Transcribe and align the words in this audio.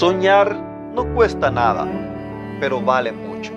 Soñar 0.00 0.56
no 0.94 1.14
cuesta 1.14 1.50
nada, 1.50 1.86
pero 2.58 2.80
vale 2.80 3.12
mucho. 3.12 3.52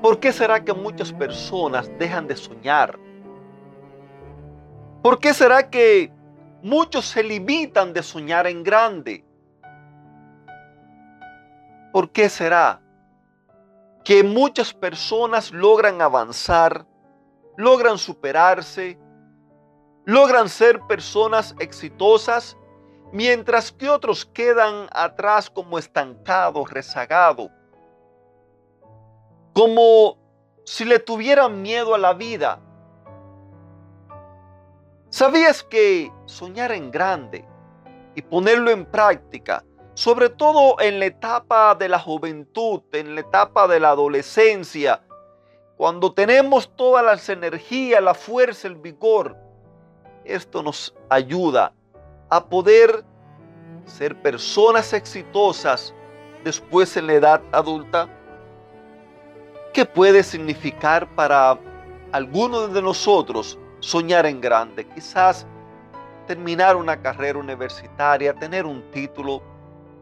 ¿Por 0.00 0.18
qué 0.18 0.32
será 0.32 0.64
que 0.64 0.72
muchas 0.72 1.12
personas 1.12 1.90
dejan 1.98 2.26
de 2.26 2.34
soñar? 2.34 2.98
¿Por 5.02 5.20
qué 5.20 5.34
será 5.34 5.68
que 5.68 6.10
muchos 6.62 7.04
se 7.04 7.22
limitan 7.22 7.92
de 7.92 8.02
soñar 8.02 8.46
en 8.46 8.62
grande? 8.62 9.22
¿Por 11.92 12.10
qué 12.10 12.30
será 12.30 12.80
que 14.02 14.24
muchas 14.24 14.72
personas 14.72 15.52
logran 15.52 16.00
avanzar, 16.00 16.86
logran 17.58 17.98
superarse, 17.98 18.98
logran 20.06 20.48
ser 20.48 20.80
personas 20.88 21.54
exitosas 21.58 22.56
mientras 23.12 23.72
que 23.72 23.88
otros 23.88 24.24
quedan 24.24 24.88
atrás 24.92 25.50
como 25.50 25.78
estancados, 25.78 26.70
rezagados, 26.70 27.50
como 29.52 30.18
si 30.64 30.84
le 30.84 30.98
tuvieran 30.98 31.62
miedo 31.62 31.94
a 31.94 31.98
la 31.98 32.12
vida. 32.12 32.60
¿Sabías 35.10 35.62
que 35.62 36.10
soñar 36.26 36.72
en 36.72 36.90
grande 36.90 37.44
y 38.16 38.22
ponerlo 38.22 38.70
en 38.70 38.84
práctica, 38.84 39.64
sobre 39.94 40.28
todo 40.28 40.80
en 40.80 40.98
la 40.98 41.06
etapa 41.06 41.74
de 41.76 41.88
la 41.88 42.00
juventud, 42.00 42.82
en 42.92 43.14
la 43.14 43.20
etapa 43.20 43.68
de 43.68 43.78
la 43.78 43.90
adolescencia, 43.90 45.02
cuando 45.76 46.12
tenemos 46.12 46.74
todas 46.74 47.04
las 47.04 47.28
energías, 47.28 48.02
la 48.02 48.14
fuerza, 48.14 48.66
el 48.66 48.76
vigor, 48.76 49.36
esto 50.24 50.62
nos 50.62 50.94
ayuda 51.08 51.72
a 52.34 52.44
poder 52.44 53.04
ser 53.86 54.20
personas 54.20 54.92
exitosas 54.92 55.94
después 56.42 56.96
en 56.96 57.06
la 57.06 57.12
edad 57.12 57.42
adulta? 57.52 58.08
¿Qué 59.72 59.84
puede 59.84 60.24
significar 60.24 61.08
para 61.14 61.56
algunos 62.10 62.74
de 62.74 62.82
nosotros 62.82 63.56
soñar 63.78 64.26
en 64.26 64.40
grande? 64.40 64.84
Quizás 64.84 65.46
terminar 66.26 66.74
una 66.74 67.00
carrera 67.00 67.38
universitaria, 67.38 68.34
tener 68.34 68.66
un 68.66 68.82
título. 68.90 69.40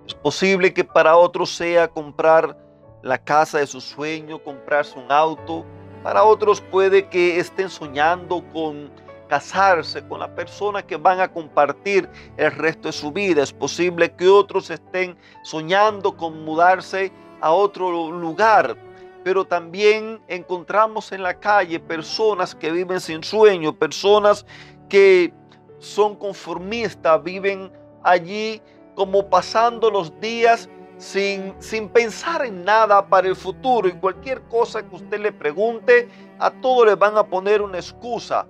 Es 0.06 0.14
posible 0.14 0.72
que 0.72 0.84
para 0.84 1.16
otros 1.19 1.55
sea 1.55 1.86
comprar 1.86 2.56
la 3.03 3.19
casa 3.19 3.58
de 3.58 3.66
su 3.66 3.80
sueño, 3.80 4.42
comprarse 4.42 4.98
un 4.98 5.12
auto. 5.12 5.66
Para 6.03 6.25
otros 6.25 6.62
puede 6.62 7.08
que 7.10 7.38
estén 7.38 7.69
soñando 7.69 8.42
con 8.55 8.91
casarse 9.33 10.06
con 10.06 10.20
la 10.20 10.28
persona 10.34 10.83
que 10.83 10.98
van 10.98 11.19
a 11.19 11.33
compartir 11.33 12.06
el 12.36 12.52
resto 12.52 12.88
de 12.88 12.92
su 12.92 13.11
vida. 13.12 13.42
Es 13.42 13.50
posible 13.50 14.14
que 14.14 14.28
otros 14.28 14.69
estén 14.69 15.16
soñando 15.42 16.15
con 16.19 16.44
mudarse 16.44 17.10
a 17.41 17.50
otro 17.50 18.10
lugar, 18.10 18.76
pero 19.25 19.47
también 19.47 20.20
encontramos 20.28 21.12
en 21.12 21.22
la 21.22 21.41
calle 21.41 21.81
personas 21.81 22.54
que 22.54 22.70
viven 22.70 23.00
sin 23.00 23.25
sueño, 23.25 23.75
personas 23.75 24.44
que 24.91 25.32
son 25.78 26.14
conformistas, 26.14 27.25
viven 27.25 27.72
allí 28.03 28.60
como 28.94 29.31
pasando 29.31 29.91
los 29.91 30.12
días 30.20 30.69
sin, 30.99 31.54
sin, 31.59 31.88
pensar 31.88 32.44
en 32.44 32.66
nada 32.66 33.09
para 33.09 33.28
el 33.28 33.37
futuro 33.37 33.88
y 33.88 33.93
cualquier 33.93 34.43
cosa 34.43 34.87
que 34.87 34.94
usted 34.94 35.20
le 35.20 35.32
pregunte, 35.32 36.10
a 36.38 36.50
todo 36.50 36.84
le 36.84 36.97
van 36.97 37.16
a 37.16 37.25
poner 37.25 37.62
una 37.62 37.78
excusa. 37.78 38.47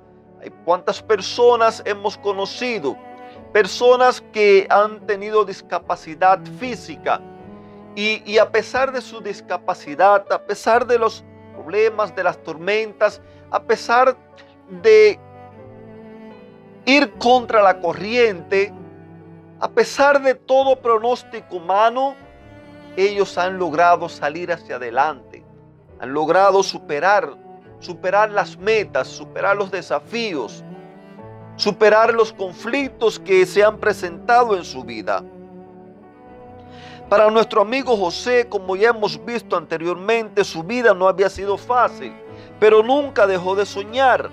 ¿Cuántas 0.65 1.03
personas 1.03 1.83
hemos 1.85 2.17
conocido? 2.19 2.97
Personas 3.53 4.21
que 4.33 4.67
han 4.71 5.07
tenido 5.07 5.45
discapacidad 5.45 6.41
física 6.59 7.21
y, 7.95 8.23
y, 8.31 8.39
a 8.39 8.51
pesar 8.51 8.91
de 8.93 9.03
su 9.03 9.21
discapacidad, 9.21 10.25
a 10.33 10.43
pesar 10.43 10.87
de 10.87 10.99
los 10.99 11.25
problemas, 11.55 12.17
de 12.17 12.25
las 12.25 12.43
tormentas, 12.43 13.21
a 13.51 13.63
pesar 13.63 14.17
de 14.83 15.21
ir 16.87 17.13
contra 17.19 17.63
la 17.63 17.79
corriente, 17.81 18.73
a 19.61 19.69
pesar 19.69 20.23
de 20.23 20.35
todo 20.35 20.81
pronóstico 20.81 21.57
humano, 21.57 22.15
ellos 22.97 23.39
han 23.39 23.59
logrado 23.59 24.09
salir 24.09 24.51
hacia 24.53 24.77
adelante, 24.77 25.45
han 26.01 26.13
logrado 26.13 26.63
superar 26.63 27.37
superar 27.83 28.31
las 28.31 28.57
metas, 28.57 29.09
superar 29.09 29.57
los 29.57 29.71
desafíos, 29.71 30.65
superar 31.57 32.15
los 32.15 32.33
conflictos 32.33 33.19
que 33.19 33.45
se 33.45 33.63
han 33.63 33.79
presentado 33.79 34.57
en 34.57 34.65
su 34.65 34.85
vida. 34.85 35.23
Para 37.09 37.31
nuestro 37.31 37.61
amigo 37.61 37.97
José, 37.97 38.49
como 38.49 38.77
ya 38.77 38.91
hemos 38.91 39.23
visto 39.25 39.57
anteriormente, 39.57 40.45
su 40.45 40.63
vida 40.63 40.95
no 40.95 41.09
había 41.09 41.29
sido 41.29 41.59
fácil, 41.59 42.15
pero 42.59 42.83
nunca 42.83 43.27
dejó 43.27 43.55
de 43.55 43.67
soñar. 43.67 44.31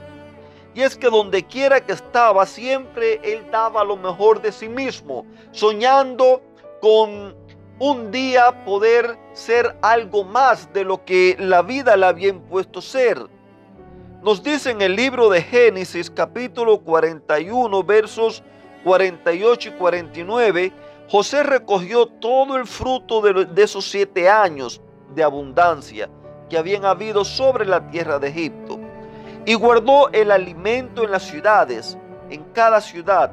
Y 0.75 0.81
es 0.83 0.95
que 0.95 1.09
donde 1.09 1.43
quiera 1.43 1.83
que 1.83 1.93
estaba, 1.93 2.45
siempre 2.45 3.19
él 3.23 3.45
daba 3.51 3.83
lo 3.83 3.97
mejor 3.97 4.41
de 4.41 4.51
sí 4.51 4.69
mismo, 4.69 5.25
soñando 5.51 6.41
con 6.79 7.35
un 7.79 8.11
día 8.11 8.63
poder 8.63 9.17
ser 9.33 9.75
algo 9.81 10.23
más 10.23 10.71
de 10.71 10.83
lo 10.83 11.03
que 11.03 11.35
la 11.39 11.63
vida 11.63 11.97
le 11.97 12.05
había 12.05 12.29
impuesto 12.29 12.81
ser. 12.81 13.38
Nos 14.21 14.43
dice 14.43 14.71
en 14.71 14.81
el 14.81 14.97
libro 14.97 15.29
de 15.29 15.41
Génesis 15.41 16.11
capítulo 16.11 16.79
41 16.79 17.83
versos 17.85 18.43
48 18.83 19.69
y 19.69 19.71
49, 19.71 20.73
José 21.09 21.41
recogió 21.41 22.05
todo 22.05 22.57
el 22.57 22.67
fruto 22.67 23.21
de, 23.21 23.45
de 23.45 23.63
esos 23.63 23.89
siete 23.89 24.29
años 24.29 24.81
de 25.15 25.23
abundancia 25.23 26.09
que 26.49 26.57
habían 26.57 26.83
habido 26.83 27.23
sobre 27.23 27.65
la 27.65 27.89
tierra 27.89 28.19
de 28.19 28.27
Egipto 28.27 28.77
y 29.45 29.53
guardó 29.53 30.09
el 30.09 30.31
alimento 30.31 31.05
en 31.05 31.11
las 31.11 31.23
ciudades, 31.23 31.97
en 32.29 32.43
cada 32.51 32.81
ciudad 32.81 33.31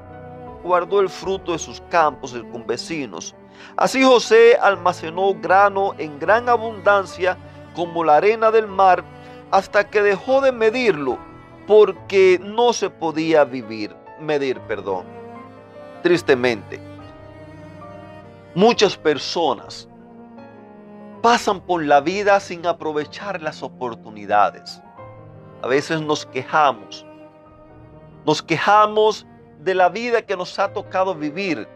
guardó 0.63 1.01
el 1.01 1.09
fruto 1.09 1.51
de 1.51 1.59
sus 1.59 1.81
campos 1.91 2.31
circunvecinos. 2.31 3.35
Así 3.77 4.05
José 4.05 4.57
almacenó 4.61 5.35
grano 5.35 5.95
en 5.99 6.17
gran 6.21 6.49
abundancia 6.49 7.37
como 7.75 8.05
la 8.05 8.19
arena 8.19 8.53
del 8.53 8.69
mar 8.69 9.05
hasta 9.51 9.89
que 9.89 10.03
dejó 10.03 10.41
de 10.41 10.53
medirlo 10.53 11.19
porque 11.67 12.41
no 12.43 12.73
se 12.73 12.91
podía 12.91 13.45
vivir, 13.45 13.95
medir, 14.21 14.61
perdón. 14.63 15.05
Tristemente, 16.03 16.81
muchas 18.55 18.97
personas 18.97 19.89
pasan 21.23 21.61
por 21.61 21.85
la 21.85 22.01
vida 22.01 22.39
sin 22.39 22.65
aprovechar 22.67 23.43
las 23.43 23.63
oportunidades. 23.63 24.81
A 25.63 25.67
veces 25.67 26.01
nos 26.01 26.27
quejamos, 26.27 27.05
nos 28.25 28.43
quejamos 28.43 29.27
de 29.59 29.75
la 29.75 29.89
vida 29.89 30.23
que 30.23 30.37
nos 30.37 30.59
ha 30.59 30.73
tocado 30.73 31.15
vivir, 31.15 31.67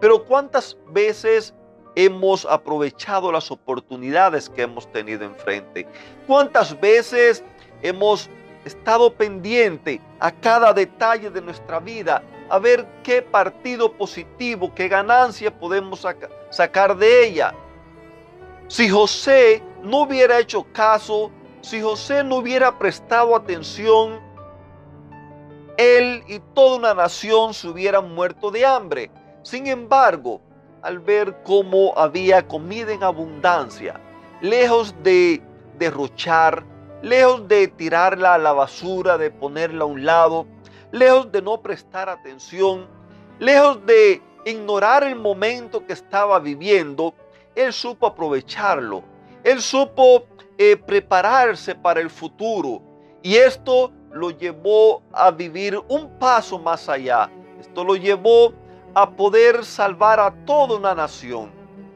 pero 0.00 0.24
¿cuántas 0.24 0.76
veces 0.88 1.54
hemos 1.94 2.46
aprovechado 2.46 3.32
las 3.32 3.50
oportunidades 3.50 4.48
que 4.48 4.62
hemos 4.62 4.90
tenido 4.92 5.24
enfrente. 5.24 5.86
¿Cuántas 6.26 6.78
veces 6.80 7.42
hemos 7.82 8.30
estado 8.64 9.12
pendiente 9.12 10.00
a 10.18 10.30
cada 10.30 10.72
detalle 10.72 11.30
de 11.30 11.40
nuestra 11.40 11.80
vida, 11.80 12.22
a 12.48 12.58
ver 12.58 12.86
qué 13.02 13.22
partido 13.22 13.92
positivo, 13.92 14.72
qué 14.74 14.88
ganancia 14.88 15.50
podemos 15.56 16.06
sacar 16.50 16.96
de 16.96 17.26
ella? 17.26 17.54
Si 18.68 18.88
José 18.88 19.62
no 19.82 20.02
hubiera 20.02 20.38
hecho 20.38 20.64
caso, 20.72 21.30
si 21.60 21.80
José 21.80 22.22
no 22.22 22.36
hubiera 22.36 22.78
prestado 22.78 23.34
atención, 23.34 24.20
él 25.76 26.22
y 26.28 26.38
toda 26.54 26.76
una 26.76 26.94
nación 26.94 27.54
se 27.54 27.68
hubieran 27.68 28.14
muerto 28.14 28.50
de 28.50 28.64
hambre. 28.66 29.10
Sin 29.42 29.66
embargo, 29.66 30.40
al 30.82 30.98
ver 30.98 31.42
cómo 31.44 31.92
había 31.96 32.46
comida 32.46 32.92
en 32.92 33.02
abundancia, 33.02 34.00
lejos 34.40 34.94
de 35.02 35.42
derrochar, 35.78 36.64
lejos 37.02 37.46
de 37.48 37.68
tirarla 37.68 38.34
a 38.34 38.38
la 38.38 38.52
basura, 38.52 39.18
de 39.18 39.30
ponerla 39.30 39.84
a 39.84 39.88
un 39.88 40.04
lado, 40.04 40.46
lejos 40.92 41.30
de 41.32 41.42
no 41.42 41.60
prestar 41.60 42.08
atención, 42.08 42.86
lejos 43.38 43.84
de 43.86 44.22
ignorar 44.44 45.04
el 45.04 45.16
momento 45.16 45.84
que 45.86 45.92
estaba 45.92 46.38
viviendo, 46.38 47.14
él 47.54 47.72
supo 47.72 48.06
aprovecharlo. 48.06 49.02
Él 49.42 49.60
supo 49.60 50.24
eh, 50.58 50.76
prepararse 50.76 51.74
para 51.74 52.00
el 52.00 52.10
futuro. 52.10 52.82
Y 53.22 53.36
esto 53.36 53.92
lo 54.12 54.30
llevó 54.30 55.02
a 55.12 55.30
vivir 55.30 55.78
un 55.88 56.18
paso 56.18 56.58
más 56.58 56.88
allá. 56.88 57.30
Esto 57.60 57.84
lo 57.84 57.96
llevó 57.96 58.52
a 58.94 59.10
poder 59.10 59.64
salvar 59.64 60.18
a 60.20 60.30
toda 60.44 60.76
una 60.76 60.94
nación. 60.94 61.50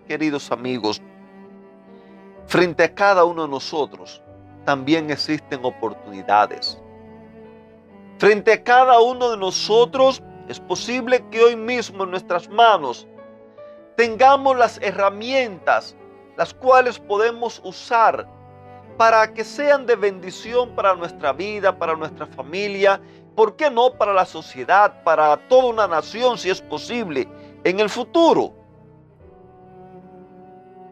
Queridos 0.06 0.50
amigos, 0.52 1.00
frente 2.46 2.84
a 2.84 2.94
cada 2.94 3.24
uno 3.24 3.42
de 3.42 3.48
nosotros 3.48 4.22
también 4.64 5.10
existen 5.10 5.64
oportunidades. 5.64 6.80
Frente 8.18 8.52
a 8.52 8.62
cada 8.62 9.00
uno 9.00 9.30
de 9.30 9.36
nosotros 9.36 10.22
es 10.48 10.60
posible 10.60 11.24
que 11.30 11.42
hoy 11.42 11.56
mismo 11.56 12.04
en 12.04 12.10
nuestras 12.10 12.48
manos 12.48 13.06
tengamos 13.96 14.56
las 14.56 14.80
herramientas 14.82 15.96
las 16.36 16.52
cuales 16.52 16.98
podemos 16.98 17.60
usar 17.64 18.26
para 18.96 19.32
que 19.32 19.44
sean 19.44 19.86
de 19.86 19.96
bendición 19.96 20.74
para 20.74 20.94
nuestra 20.94 21.32
vida, 21.32 21.76
para 21.76 21.96
nuestra 21.96 22.26
familia, 22.26 23.00
¿por 23.34 23.56
qué 23.56 23.70
no 23.70 23.92
para 23.94 24.12
la 24.12 24.24
sociedad, 24.24 25.02
para 25.02 25.36
toda 25.48 25.66
una 25.66 25.86
nación 25.86 26.38
si 26.38 26.50
es 26.50 26.60
posible 26.60 27.28
en 27.64 27.80
el 27.80 27.90
futuro? 27.90 28.52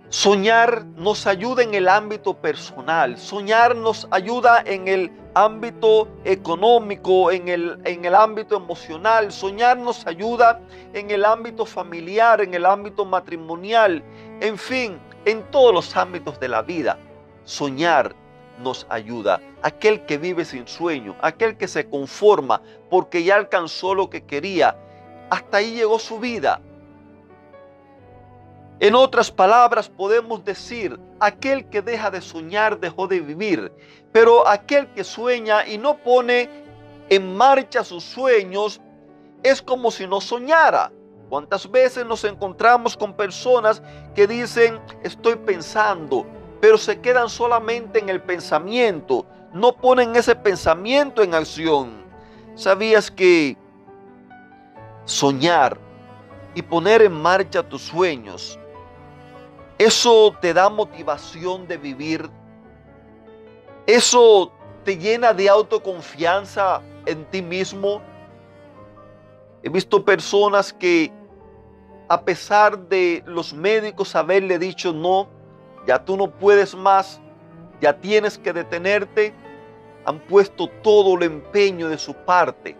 Soñar 0.09 0.85
nos 0.97 1.27
ayuda 1.27 1.63
en 1.63 1.73
el 1.73 1.89
ámbito 1.89 2.35
personal, 2.35 3.17
soñar 3.17 3.75
nos 3.75 4.07
ayuda 4.11 4.63
en 4.67 4.87
el 4.87 5.11
ámbito 5.35 6.07
económico, 6.25 7.31
en 7.31 7.49
el, 7.49 7.81
en 7.85 8.05
el 8.05 8.15
ámbito 8.15 8.59
emocional, 8.59 9.33
soñar 9.33 9.79
nos 9.79 10.07
ayuda 10.07 10.61
en 10.93 11.11
el 11.11 11.25
ámbito 11.25 11.65
familiar, 11.65 12.43
en 12.43 12.53
el 12.53 12.67
ámbito 12.67 13.07
matrimonial, 13.07 14.05
en 14.41 14.59
fin, 14.59 14.99
en 15.25 15.43
todos 15.51 15.73
los 15.73 15.97
ámbitos 15.97 16.39
de 16.39 16.49
la 16.49 16.61
vida. 16.61 16.99
Soñar 17.45 18.15
nos 18.59 18.87
ayuda. 18.89 19.41
Aquel 19.63 20.05
que 20.07 20.19
vive 20.19 20.45
sin 20.45 20.67
sueño, 20.67 21.17
aquel 21.21 21.57
que 21.57 21.69
se 21.69 21.89
conforma 21.89 22.63
porque 22.91 23.25
ya 23.25 23.37
alcanzó 23.37 23.95
lo 23.95 24.11
que 24.11 24.25
quería, 24.25 24.77
hasta 25.31 25.59
ahí 25.59 25.75
llegó 25.75 25.99
su 25.99 26.19
vida 26.19 26.61
en 28.83 28.97
otras 28.97 29.31
palabras, 29.31 29.89
podemos 29.89 30.45
decir, 30.45 30.99
aquel 31.21 31.67
que 31.67 31.83
deja 31.83 32.11
de 32.11 32.21
soñar 32.21 32.81
dejó 32.81 33.07
de 33.07 33.21
vivir, 33.21 33.71
pero 34.11 34.49
aquel 34.49 34.89
que 34.89 35.05
sueña 35.05 35.65
y 35.65 35.79
no 35.79 35.99
pone 35.99 36.51
en 37.09 37.37
marcha 37.37 37.85
sus 37.85 38.03
sueños 38.03 38.81
es 39.45 39.63
como 39.63 39.93
si 39.93 40.05
no 40.09 40.21
soñara. 40.21 40.91
¿Cuántas 41.29 41.71
veces 41.71 42.05
nos 42.05 42.25
encontramos 42.25 42.97
con 42.97 43.15
personas 43.15 43.81
que 44.17 44.27
dicen, 44.27 44.81
estoy 45.05 45.37
pensando, 45.37 46.27
pero 46.63 46.79
se 46.79 47.03
quedan 47.03 47.29
solamente 47.29 47.99
en 47.99 48.09
el 48.09 48.23
pensamiento, 48.23 49.27
no 49.53 49.75
ponen 49.75 50.17
ese 50.17 50.35
pensamiento 50.35 51.23
en 51.23 51.35
acción? 51.35 52.07
¿Sabías 52.55 53.11
que 53.11 53.59
soñar 55.05 55.77
y 56.55 56.63
poner 56.63 57.03
en 57.03 57.13
marcha 57.13 57.63
tus 57.63 57.83
sueños 57.83 58.59
eso 59.85 60.37
te 60.41 60.55
da 60.55 60.69
motivación 60.69 61.67
de 61.67 61.77
vivir. 61.77 62.31
Eso 63.85 64.53
te 64.85 64.97
llena 64.97 65.33
de 65.33 65.49
autoconfianza 65.49 66.81
en 67.05 67.25
ti 67.25 67.43
mismo. 67.43 68.01
He 69.61 69.69
visto 69.69 70.05
personas 70.05 70.73
que 70.73 71.13
a 72.09 72.21
pesar 72.21 72.79
de 72.79 73.25
los 73.27 73.53
médicos 73.53 74.15
haberle 74.15 74.57
dicho 74.57 74.93
no, 74.93 75.29
ya 75.87 76.05
tú 76.05 76.17
no 76.17 76.31
puedes 76.31 76.75
más, 76.75 77.21
ya 77.81 77.93
tienes 77.99 78.39
que 78.39 78.53
detenerte, 78.53 79.35
han 80.05 80.21
puesto 80.21 80.69
todo 80.83 81.17
el 81.17 81.25
empeño 81.25 81.89
de 81.89 81.99
su 81.99 82.15
parte 82.15 82.77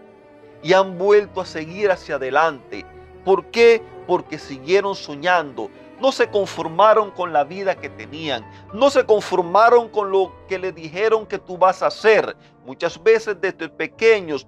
y 0.61 0.73
han 0.73 0.97
vuelto 0.97 1.41
a 1.41 1.45
seguir 1.45 1.91
hacia 1.91 2.15
adelante. 2.15 2.85
¿Por 3.25 3.45
qué? 3.45 3.81
Porque 4.07 4.37
siguieron 4.37 4.95
soñando, 4.95 5.69
no 5.99 6.11
se 6.11 6.29
conformaron 6.29 7.11
con 7.11 7.31
la 7.31 7.43
vida 7.43 7.75
que 7.75 7.89
tenían, 7.89 8.45
no 8.73 8.89
se 8.89 9.05
conformaron 9.05 9.89
con 9.89 10.11
lo 10.11 10.33
que 10.47 10.59
le 10.59 10.71
dijeron 10.71 11.25
que 11.25 11.39
tú 11.39 11.57
vas 11.57 11.81
a 11.81 11.87
hacer. 11.87 12.35
Muchas 12.65 13.01
veces 13.01 13.39
desde 13.39 13.69
pequeños, 13.69 14.47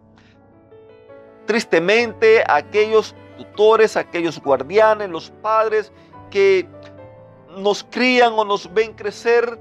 tristemente, 1.46 2.44
aquellos 2.48 3.16
tutores, 3.38 3.96
aquellos 3.96 4.42
guardianes, 4.42 5.10
los 5.10 5.30
padres 5.42 5.92
que 6.30 6.68
nos 7.56 7.84
crían 7.84 8.34
o 8.34 8.46
nos 8.46 8.72
ven 8.74 8.94
crecer, 8.94 9.60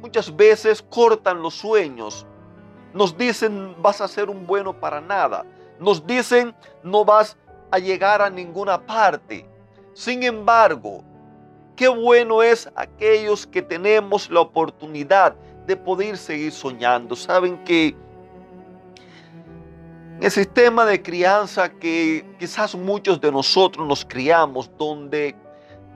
muchas 0.00 0.34
veces 0.34 0.82
cortan 0.82 1.42
los 1.42 1.54
sueños. 1.54 2.26
Nos 2.94 3.16
dicen, 3.16 3.74
vas 3.82 4.00
a 4.00 4.08
ser 4.08 4.30
un 4.30 4.46
bueno 4.46 4.78
para 4.78 5.00
nada. 5.00 5.44
Nos 5.78 6.06
dicen, 6.06 6.54
no 6.82 7.04
vas 7.04 7.36
a 7.70 7.78
llegar 7.78 8.22
a 8.22 8.30
ninguna 8.30 8.84
parte. 8.86 9.46
Sin 9.94 10.22
embargo, 10.22 11.04
Qué 11.78 11.86
bueno 11.86 12.42
es 12.42 12.68
aquellos 12.74 13.46
que 13.46 13.62
tenemos 13.62 14.28
la 14.30 14.40
oportunidad 14.40 15.36
de 15.64 15.76
poder 15.76 16.18
seguir 16.18 16.50
soñando. 16.50 17.14
Saben 17.14 17.62
que 17.62 17.94
el 20.20 20.28
sistema 20.28 20.84
de 20.84 21.00
crianza 21.00 21.70
que 21.70 22.26
quizás 22.36 22.74
muchos 22.74 23.20
de 23.20 23.30
nosotros 23.30 23.86
nos 23.86 24.04
criamos, 24.04 24.68
donde 24.76 25.36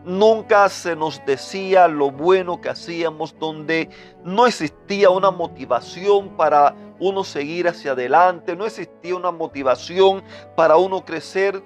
nunca 0.04 0.68
se 0.68 0.96
nos 0.96 1.24
decía 1.24 1.88
lo 1.88 2.10
bueno 2.10 2.60
que 2.60 2.68
hacíamos, 2.68 3.38
donde 3.38 3.88
no 4.24 4.46
existía 4.46 5.10
una 5.10 5.30
motivación 5.30 6.30
para 6.36 6.74
uno 6.98 7.24
seguir 7.24 7.68
hacia 7.68 7.92
adelante, 7.92 8.56
no 8.56 8.66
existía 8.66 9.16
una 9.16 9.30
motivación 9.30 10.22
para 10.56 10.76
uno 10.76 11.04
crecer. 11.04 11.62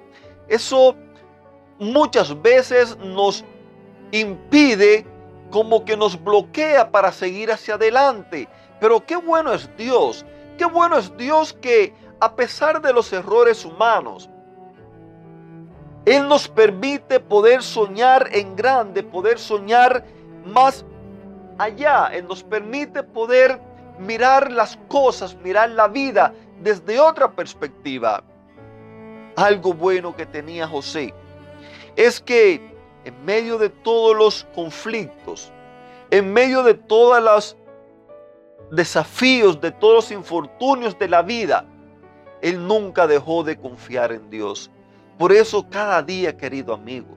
Eso 0.48 0.94
muchas 1.78 2.40
veces 2.42 2.96
nos 2.98 3.44
impide, 4.12 5.06
como 5.50 5.84
que 5.84 5.96
nos 5.96 6.22
bloquea 6.22 6.90
para 6.90 7.12
seguir 7.12 7.50
hacia 7.50 7.74
adelante. 7.74 8.48
Pero 8.80 9.04
qué 9.04 9.16
bueno 9.16 9.52
es 9.52 9.68
Dios, 9.76 10.24
qué 10.58 10.64
bueno 10.66 10.98
es 10.98 11.16
Dios 11.16 11.52
que 11.54 11.94
a 12.20 12.34
pesar 12.34 12.80
de 12.80 12.92
los 12.92 13.12
errores 13.12 13.64
humanos, 13.64 14.28
Él 16.06 16.28
nos 16.28 16.46
permite 16.46 17.18
poder 17.18 17.64
soñar 17.64 18.28
en 18.30 18.54
grande, 18.54 19.02
poder 19.02 19.40
soñar 19.40 20.04
más 20.44 20.84
allá. 21.58 22.10
Él 22.12 22.28
nos 22.28 22.44
permite 22.44 23.02
poder 23.02 23.60
mirar 23.98 24.52
las 24.52 24.78
cosas, 24.88 25.34
mirar 25.42 25.70
la 25.70 25.88
vida 25.88 26.32
desde 26.62 27.00
otra 27.00 27.32
perspectiva. 27.32 28.22
Algo 29.34 29.74
bueno 29.74 30.14
que 30.14 30.24
tenía 30.24 30.68
José 30.68 31.12
es 31.96 32.20
que 32.20 32.62
en 33.04 33.24
medio 33.24 33.58
de 33.58 33.68
todos 33.68 34.16
los 34.16 34.46
conflictos, 34.54 35.50
en 36.12 36.32
medio 36.32 36.62
de 36.62 36.74
todos 36.74 37.20
los 37.20 37.56
desafíos, 38.70 39.60
de 39.60 39.72
todos 39.72 39.94
los 39.94 40.10
infortunios 40.12 40.96
de 41.00 41.08
la 41.08 41.22
vida, 41.22 41.66
Él 42.42 42.64
nunca 42.64 43.08
dejó 43.08 43.42
de 43.42 43.58
confiar 43.58 44.12
en 44.12 44.30
Dios. 44.30 44.70
Por 45.18 45.32
eso 45.32 45.68
cada 45.68 46.02
día, 46.02 46.36
querido 46.36 46.74
amigo, 46.74 47.16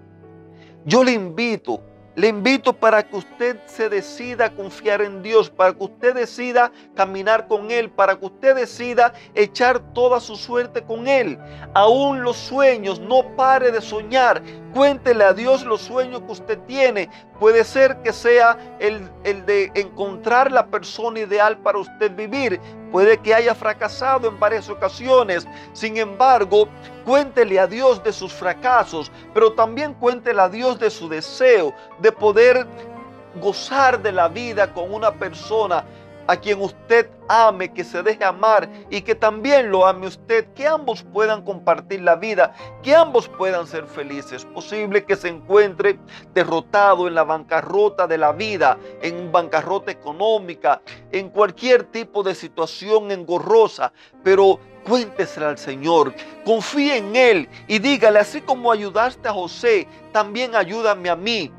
yo 0.86 1.04
le 1.04 1.12
invito 1.12 1.82
le 2.20 2.28
invito 2.28 2.74
para 2.74 3.02
que 3.02 3.16
usted 3.16 3.58
se 3.66 3.88
decida 3.88 4.48
a 4.48 4.50
confiar 4.50 5.02
en 5.02 5.24
Dios, 5.24 5.50
para 5.50 5.74
que 5.74 5.86
usted 5.86 6.14
decida 6.14 6.70
caminar 6.94 7.48
con 7.48 7.72
Él, 7.72 7.90
para 7.90 8.20
que 8.20 8.26
usted 8.26 8.56
decida 8.56 9.14
echar 9.36 9.80
toda 9.94 10.20
su 10.20 10.36
suerte 10.36 10.84
con 10.84 11.08
Él. 11.08 11.40
Aún 11.74 12.22
los 12.22 12.36
sueños, 12.36 13.00
no 13.00 13.24
pare 13.38 13.72
de 13.72 13.80
soñar. 13.80 14.42
Cuéntele 14.74 15.24
a 15.24 15.34
Dios 15.34 15.66
los 15.66 15.82
sueños 15.82 16.22
que 16.22 16.32
usted 16.32 16.60
tiene. 16.68 17.10
Puede 17.40 17.64
ser 17.64 18.02
que 18.04 18.14
sea 18.14 18.58
el, 18.80 19.10
el 19.24 19.46
de 19.46 19.72
encontrar 19.74 20.52
la 20.52 20.68
persona 20.68 21.20
ideal 21.20 21.58
para 21.58 21.80
usted 21.80 22.16
vivir. 22.16 22.60
Puede 22.92 23.18
que 23.18 23.34
haya 23.34 23.56
fracasado 23.56 24.28
en 24.28 24.40
varias 24.40 24.70
ocasiones. 24.70 25.48
Sin 25.74 25.98
embargo, 25.98 26.68
cuéntele 27.06 27.60
a 27.60 27.68
Dios 27.68 28.04
de 28.04 28.14
sus 28.14 28.32
fracasos, 28.32 29.12
pero 29.34 29.54
también 29.54 29.94
cuéntele 29.94 30.42
a 30.42 30.50
Dios 30.50 30.80
de 30.80 30.90
su 30.90 31.10
deseo 31.10 31.74
de 32.00 32.12
poder 32.12 32.68
gozar 33.42 34.02
de 34.02 34.12
la 34.12 34.28
vida 34.28 34.74
con 34.74 34.94
una 34.94 35.12
persona 35.14 35.84
a 36.30 36.38
quien 36.38 36.62
usted 36.62 37.10
ame, 37.28 37.74
que 37.74 37.84
se 37.84 38.04
deje 38.04 38.24
amar 38.24 38.70
y 38.92 39.02
que 39.02 39.16
también 39.16 39.72
lo 39.72 39.88
ame 39.88 40.06
usted, 40.06 40.54
que 40.54 40.68
ambos 40.68 41.02
puedan 41.02 41.42
compartir 41.42 42.02
la 42.02 42.18
vida, 42.18 42.54
que 42.84 42.96
ambos 42.96 43.28
puedan 43.28 43.66
ser 43.66 43.88
felices. 43.88 44.34
Es 44.34 44.46
posible 44.46 45.04
que 45.06 45.16
se 45.16 45.28
encuentre 45.28 45.98
derrotado 46.36 47.08
en 47.08 47.16
la 47.16 47.24
bancarrota 47.24 48.06
de 48.06 48.20
la 48.20 48.32
vida, 48.32 48.78
en 49.02 49.32
bancarrota 49.32 49.92
económica, 49.92 50.84
en 51.12 51.30
cualquier 51.30 51.86
tipo 51.86 52.22
de 52.22 52.36
situación 52.36 53.10
engorrosa, 53.12 53.92
pero 54.24 54.60
cuéntesela 54.88 55.50
al 55.50 55.58
Señor, 55.58 56.14
confíe 56.46 56.98
en 56.98 57.16
Él 57.16 57.50
y 57.68 57.80
dígale, 57.80 58.20
así 58.20 58.42
como 58.42 58.72
ayudaste 58.72 59.28
a 59.28 59.34
José, 59.34 59.88
también 60.12 60.54
ayúdame 60.54 61.10
a 61.10 61.16
mí, 61.16 61.52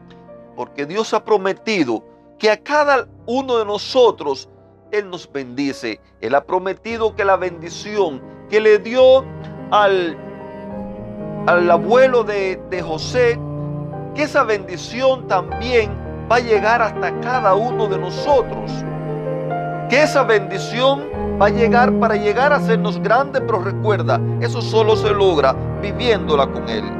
porque 0.54 0.86
Dios 0.86 1.12
ha 1.12 1.24
prometido 1.24 2.04
que 2.38 2.50
a 2.50 2.56
cada 2.56 3.06
uno 3.26 3.58
de 3.58 3.66
nosotros 3.66 4.48
Él 4.92 5.10
nos 5.10 5.30
bendice. 5.30 6.00
Él 6.20 6.34
ha 6.34 6.44
prometido 6.44 7.14
que 7.14 7.24
la 7.24 7.36
bendición 7.36 8.20
que 8.48 8.60
le 8.60 8.78
dio 8.78 9.24
al, 9.70 10.16
al 11.46 11.70
abuelo 11.70 12.24
de, 12.24 12.82
José, 12.84 13.38
que 14.14 14.24
esa 14.24 14.42
bendición 14.42 15.26
también 15.28 15.90
va 16.30 16.36
a 16.36 16.40
llegar 16.40 16.82
hasta 16.82 17.18
cada 17.20 17.54
uno 17.54 17.86
de 17.86 17.98
nosotros. 17.98 18.70
Que 19.88 20.02
esa 20.02 20.24
bendición 20.24 21.08
va 21.40 21.46
a 21.46 21.50
llegar 21.50 21.92
para 21.98 22.16
llegar 22.16 22.52
a 22.52 22.56
hacernos 22.56 23.00
grandes, 23.00 23.42
pero 23.46 23.60
recuerda, 23.62 24.20
eso 24.40 24.60
solo 24.60 24.96
se 24.96 25.10
logra 25.10 25.54
viviéndola 25.80 26.46
con 26.46 26.68
Él. 26.68 26.99